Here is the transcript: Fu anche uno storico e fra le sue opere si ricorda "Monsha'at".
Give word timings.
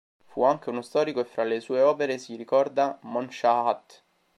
Fu 0.25 0.41
anche 0.41 0.71
uno 0.71 0.81
storico 0.81 1.19
e 1.19 1.25
fra 1.25 1.43
le 1.43 1.59
sue 1.59 1.79
opere 1.83 2.17
si 2.17 2.35
ricorda 2.35 2.97
"Monsha'at". 3.03 4.03